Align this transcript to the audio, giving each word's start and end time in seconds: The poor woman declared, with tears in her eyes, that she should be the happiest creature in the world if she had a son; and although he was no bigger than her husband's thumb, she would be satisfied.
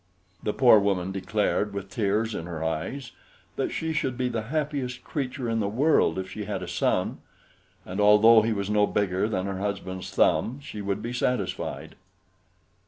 The 0.41 0.51
poor 0.51 0.79
woman 0.79 1.11
declared, 1.11 1.75
with 1.75 1.91
tears 1.91 2.33
in 2.33 2.47
her 2.47 2.63
eyes, 2.63 3.11
that 3.55 3.69
she 3.69 3.93
should 3.93 4.17
be 4.17 4.29
the 4.29 4.41
happiest 4.49 5.03
creature 5.03 5.47
in 5.47 5.59
the 5.59 5.69
world 5.69 6.17
if 6.17 6.27
she 6.31 6.45
had 6.45 6.63
a 6.63 6.67
son; 6.67 7.19
and 7.85 8.01
although 8.01 8.41
he 8.41 8.51
was 8.51 8.67
no 8.67 8.87
bigger 8.87 9.29
than 9.29 9.45
her 9.45 9.59
husband's 9.59 10.09
thumb, 10.09 10.59
she 10.59 10.81
would 10.81 11.03
be 11.03 11.13
satisfied. 11.13 11.93